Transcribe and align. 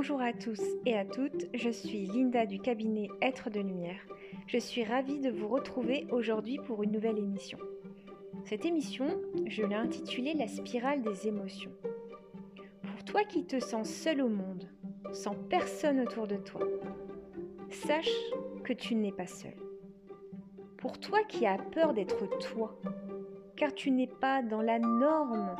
Bonjour 0.00 0.22
à 0.22 0.32
tous 0.32 0.62
et 0.86 0.96
à 0.96 1.04
toutes, 1.04 1.46
je 1.52 1.68
suis 1.68 2.06
Linda 2.06 2.46
du 2.46 2.58
cabinet 2.58 3.10
Être 3.20 3.50
de 3.50 3.60
Lumière. 3.60 4.00
Je 4.46 4.56
suis 4.56 4.82
ravie 4.82 5.20
de 5.20 5.28
vous 5.28 5.46
retrouver 5.46 6.06
aujourd'hui 6.10 6.56
pour 6.56 6.82
une 6.82 6.92
nouvelle 6.92 7.18
émission. 7.18 7.58
Cette 8.46 8.64
émission, 8.64 9.20
je 9.46 9.62
l'ai 9.62 9.74
intitulée 9.74 10.32
La 10.32 10.48
spirale 10.48 11.02
des 11.02 11.28
émotions. 11.28 11.72
Pour 12.82 13.04
toi 13.04 13.24
qui 13.24 13.44
te 13.44 13.60
sens 13.60 13.90
seul 13.90 14.22
au 14.22 14.30
monde, 14.30 14.70
sans 15.12 15.34
personne 15.34 16.00
autour 16.00 16.26
de 16.26 16.36
toi, 16.36 16.66
sache 17.68 18.32
que 18.64 18.72
tu 18.72 18.94
n'es 18.94 19.12
pas 19.12 19.26
seul. 19.26 19.56
Pour 20.78 20.98
toi 20.98 21.18
qui 21.28 21.44
as 21.44 21.58
peur 21.58 21.92
d'être 21.92 22.26
toi, 22.38 22.80
car 23.60 23.74
tu 23.74 23.90
n'es 23.90 24.06
pas 24.06 24.40
dans 24.40 24.62
la 24.62 24.78
norme, 24.78 25.54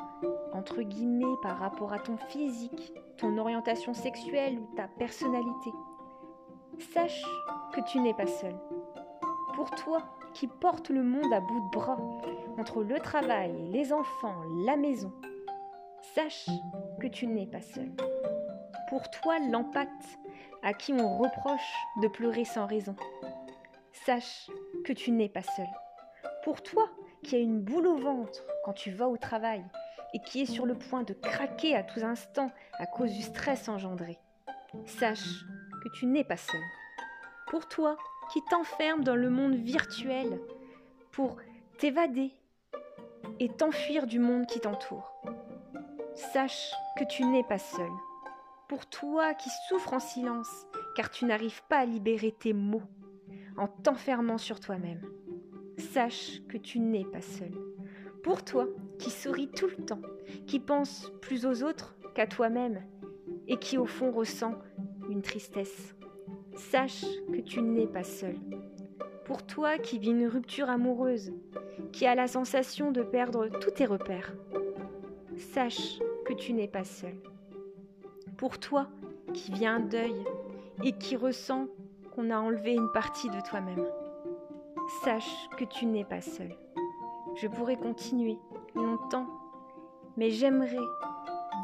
entre 0.54 0.80
guillemets, 0.80 1.36
par 1.42 1.58
rapport 1.58 1.92
à 1.92 1.98
ton 1.98 2.16
physique, 2.16 2.94
ton 3.18 3.36
orientation 3.36 3.92
sexuelle 3.92 4.58
ou 4.58 4.74
ta 4.74 4.88
personnalité. 4.88 5.70
Sache 6.94 7.22
que 7.74 7.82
tu 7.82 8.00
n'es 8.00 8.14
pas 8.14 8.26
seul. 8.26 8.54
Pour 9.54 9.70
toi 9.72 9.98
qui 10.32 10.46
porte 10.46 10.88
le 10.88 11.02
monde 11.02 11.30
à 11.30 11.40
bout 11.40 11.60
de 11.60 11.78
bras, 11.78 11.98
entre 12.58 12.82
le 12.82 12.98
travail, 13.00 13.52
les 13.70 13.92
enfants, 13.92 14.44
la 14.64 14.78
maison, 14.78 15.12
sache 16.14 16.48
que 17.02 17.06
tu 17.06 17.26
n'es 17.26 17.46
pas 17.46 17.60
seul. 17.60 17.92
Pour 18.88 19.10
toi 19.10 19.38
l'empathe 19.50 20.18
à 20.62 20.72
qui 20.72 20.94
on 20.94 21.18
reproche 21.18 21.74
de 22.00 22.08
pleurer 22.08 22.46
sans 22.46 22.64
raison, 22.64 22.96
sache 23.92 24.50
que 24.86 24.94
tu 24.94 25.10
n'es 25.10 25.28
pas 25.28 25.42
seul. 25.42 25.68
Pour 26.44 26.62
toi 26.62 26.88
qui 27.22 27.36
a 27.36 27.38
une 27.38 27.60
boule 27.60 27.86
au 27.86 27.96
ventre 27.96 28.42
quand 28.64 28.72
tu 28.72 28.90
vas 28.90 29.08
au 29.08 29.16
travail 29.16 29.64
et 30.12 30.20
qui 30.20 30.42
est 30.42 30.46
sur 30.46 30.66
le 30.66 30.74
point 30.74 31.02
de 31.02 31.14
craquer 31.14 31.76
à 31.76 31.82
tous 31.82 32.02
instants 32.02 32.50
à 32.78 32.86
cause 32.86 33.12
du 33.12 33.22
stress 33.22 33.68
engendré, 33.68 34.18
sache 34.86 35.44
que 35.82 35.88
tu 35.90 36.06
n'es 36.06 36.24
pas 36.24 36.36
seul. 36.36 36.60
Pour 37.48 37.68
toi 37.68 37.96
qui 38.32 38.40
t'enferme 38.50 39.02
dans 39.02 39.16
le 39.16 39.30
monde 39.30 39.54
virtuel 39.54 40.40
pour 41.12 41.36
t'évader 41.78 42.32
et 43.38 43.48
t'enfuir 43.48 44.06
du 44.06 44.18
monde 44.18 44.46
qui 44.46 44.60
t'entoure, 44.60 45.12
sache 46.14 46.72
que 46.98 47.04
tu 47.04 47.24
n'es 47.24 47.44
pas 47.44 47.58
seul. 47.58 47.90
Pour 48.68 48.86
toi 48.86 49.34
qui 49.34 49.50
souffres 49.68 49.94
en 49.94 50.00
silence 50.00 50.66
car 50.94 51.10
tu 51.10 51.24
n'arrives 51.24 51.62
pas 51.68 51.78
à 51.78 51.84
libérer 51.84 52.32
tes 52.32 52.52
mots 52.52 52.82
en 53.56 53.66
t'enfermant 53.66 54.38
sur 54.38 54.60
toi-même, 54.60 55.02
sache 55.80 56.42
que 56.48 56.56
tu 56.56 56.78
n'es 56.78 57.04
pas 57.04 57.22
seul. 57.22 57.52
Pour 58.22 58.44
toi, 58.44 58.68
qui 58.98 59.10
souris 59.10 59.48
tout 59.48 59.66
le 59.66 59.84
temps, 59.84 60.02
qui 60.46 60.60
pense 60.60 61.10
plus 61.20 61.46
aux 61.46 61.62
autres 61.62 61.96
qu'à 62.14 62.26
toi-même, 62.26 62.82
et 63.48 63.56
qui 63.56 63.78
au 63.78 63.86
fond 63.86 64.12
ressent 64.12 64.54
une 65.08 65.22
tristesse, 65.22 65.94
sache 66.54 67.04
que 67.32 67.40
tu 67.40 67.62
n'es 67.62 67.86
pas 67.86 68.04
seul. 68.04 68.36
Pour 69.24 69.44
toi 69.44 69.78
qui 69.78 69.98
vis 69.98 70.10
une 70.10 70.26
rupture 70.26 70.68
amoureuse, 70.68 71.32
qui 71.92 72.06
a 72.06 72.14
la 72.14 72.28
sensation 72.28 72.92
de 72.92 73.02
perdre 73.02 73.48
tous 73.48 73.70
tes 73.70 73.86
repères, 73.86 74.34
sache 75.36 75.98
que 76.24 76.32
tu 76.32 76.52
n'es 76.52 76.68
pas 76.68 76.84
seul. 76.84 77.14
Pour 78.36 78.58
toi 78.58 78.88
qui 79.32 79.52
vis 79.52 79.66
un 79.66 79.80
deuil 79.80 80.14
et 80.84 80.92
qui 80.92 81.16
ressent 81.16 81.68
qu'on 82.14 82.30
a 82.30 82.38
enlevé 82.38 82.74
une 82.74 82.90
partie 82.92 83.30
de 83.30 83.40
toi-même, 83.40 83.86
sache 85.04 85.48
que 85.56 85.64
tu 85.64 85.86
n'es 85.86 86.04
pas 86.04 86.20
seul. 86.20 86.54
Je 87.36 87.48
pourrais 87.48 87.76
continuer 87.76 88.38
longtemps, 88.74 89.26
mais 90.16 90.30
j'aimerais 90.30 90.76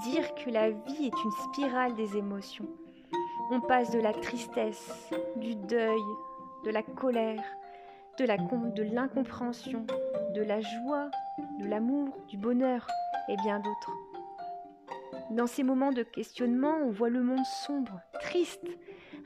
dire 0.05 0.35
que 0.35 0.51
la 0.51 0.71
vie 0.71 1.07
est 1.07 1.25
une 1.25 1.31
spirale 1.31 1.95
des 1.95 2.17
émotions. 2.17 2.69
On 3.51 3.61
passe 3.61 3.91
de 3.91 3.99
la 3.99 4.13
tristesse, 4.13 5.11
du 5.37 5.55
deuil, 5.55 6.03
de 6.65 6.71
la 6.71 6.83
colère, 6.83 7.43
de 8.19 8.25
la 8.25 8.37
de 8.37 8.83
l'incompréhension, 8.83 9.87
de 10.35 10.43
la 10.43 10.61
joie, 10.61 11.11
de 11.61 11.67
l'amour, 11.67 12.17
du 12.29 12.39
bonheur 12.39 12.87
et 13.29 13.37
bien 13.37 13.59
d'autres. 13.61 13.93
Dans 15.31 15.47
ces 15.47 15.63
moments 15.63 15.93
de 15.93 16.03
questionnement, 16.03 16.77
on 16.85 16.91
voit 16.91 17.11
le 17.11 17.23
monde 17.23 17.45
sombre, 17.67 18.01
triste, 18.21 18.67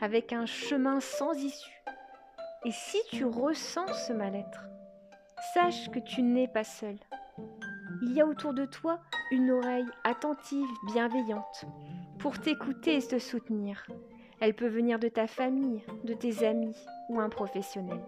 avec 0.00 0.32
un 0.32 0.46
chemin 0.46 1.00
sans 1.00 1.34
issue. 1.34 1.82
Et 2.66 2.72
si 2.72 2.98
tu 3.10 3.24
ressens 3.24 3.90
ce 3.94 4.12
mal-être, 4.12 4.68
sache 5.54 5.90
que 5.90 5.98
tu 5.98 6.22
n'es 6.22 6.46
pas 6.46 6.64
seul. 6.64 6.96
Il 8.02 8.12
y 8.12 8.20
a 8.20 8.26
autour 8.26 8.52
de 8.52 8.66
toi 8.66 9.00
une 9.30 9.50
oreille 9.50 9.88
attentive, 10.04 10.68
bienveillante, 10.92 11.64
pour 12.18 12.38
t'écouter 12.38 12.96
et 12.96 13.02
te 13.02 13.18
soutenir. 13.18 13.86
Elle 14.40 14.54
peut 14.54 14.68
venir 14.68 14.98
de 14.98 15.08
ta 15.08 15.26
famille, 15.26 15.82
de 16.04 16.12
tes 16.12 16.46
amis 16.46 16.76
ou 17.08 17.18
un 17.18 17.30
professionnel. 17.30 18.00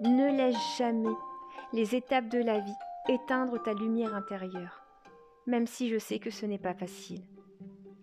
Ne 0.00 0.34
laisse 0.34 0.76
jamais 0.78 1.14
les 1.74 1.94
étapes 1.94 2.28
de 2.28 2.38
la 2.38 2.60
vie 2.60 2.76
éteindre 3.10 3.62
ta 3.62 3.74
lumière 3.74 4.14
intérieure, 4.14 4.86
même 5.46 5.66
si 5.66 5.90
je 5.90 5.98
sais 5.98 6.18
que 6.18 6.30
ce 6.30 6.46
n'est 6.46 6.56
pas 6.56 6.74
facile. 6.74 7.22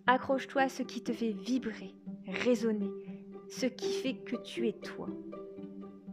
Accroche-toi 0.06 0.63
à 0.63 0.69
ce 0.69 0.84
qui 0.84 1.03
te 1.03 1.13
fait 1.13 1.31
vibrer, 1.31 1.96
résonner, 2.28 2.92
ce 3.50 3.66
qui 3.66 3.91
fait 3.94 4.13
que 4.13 4.35
tu 4.35 4.67
es 4.67 4.73
toi. 4.73 5.07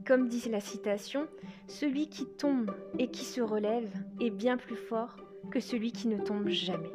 Comme 0.07 0.29
dit 0.29 0.49
la 0.51 0.61
citation, 0.61 1.27
celui 1.69 2.09
qui 2.09 2.27
tombe 2.27 2.71
et 2.99 3.09
qui 3.09 3.25
se 3.25 3.41
relève 3.41 3.91
est 4.21 4.31
bien 4.31 4.57
plus 4.57 4.77
fort 4.77 5.17
que 5.51 5.61
celui 5.61 5.93
qui 5.93 6.09
ne 6.09 6.19
tombe 6.19 6.49
jamais. 6.49 6.91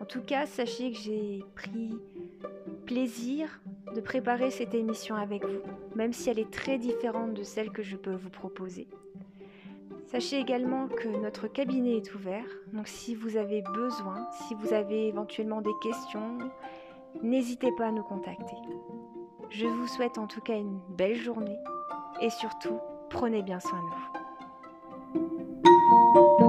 En 0.00 0.04
tout 0.04 0.22
cas, 0.22 0.46
sachez 0.46 0.92
que 0.92 0.98
j'ai 0.98 1.42
pris 1.54 1.90
plaisir 2.86 3.60
de 3.94 4.00
préparer 4.00 4.50
cette 4.50 4.74
émission 4.74 5.16
avec 5.16 5.44
vous, 5.44 5.62
même 5.94 6.12
si 6.12 6.28
elle 6.28 6.38
est 6.38 6.50
très 6.50 6.78
différente 6.78 7.34
de 7.34 7.42
celle 7.42 7.70
que 7.70 7.82
je 7.82 7.96
peux 7.96 8.14
vous 8.14 8.30
proposer. 8.30 8.86
Sachez 10.06 10.38
également 10.38 10.88
que 10.88 11.08
notre 11.08 11.48
cabinet 11.48 11.96
est 11.96 12.14
ouvert, 12.14 12.46
donc 12.72 12.86
si 12.86 13.14
vous 13.14 13.36
avez 13.36 13.62
besoin, 13.62 14.28
si 14.46 14.54
vous 14.54 14.72
avez 14.72 15.08
éventuellement 15.08 15.60
des 15.60 15.72
questions, 15.82 16.38
n'hésitez 17.22 17.72
pas 17.72 17.86
à 17.86 17.92
nous 17.92 18.02
contacter. 18.02 18.56
Je 19.50 19.66
vous 19.66 19.86
souhaite 19.86 20.18
en 20.18 20.26
tout 20.26 20.40
cas 20.40 20.56
une 20.56 20.80
belle 20.90 21.16
journée 21.16 21.58
et 22.20 22.30
surtout, 22.30 22.78
prenez 23.10 23.42
bien 23.42 23.60
soin 23.60 23.80
de 23.80 23.86
vous. 26.38 26.43